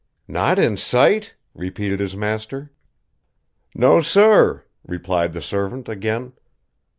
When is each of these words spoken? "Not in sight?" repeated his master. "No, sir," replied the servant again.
"Not 0.27 0.57
in 0.57 0.77
sight?" 0.77 1.35
repeated 1.53 1.99
his 1.99 2.15
master. 2.15 2.71
"No, 3.75 4.01
sir," 4.01 4.63
replied 4.83 5.31
the 5.31 5.43
servant 5.43 5.87
again. 5.87 6.33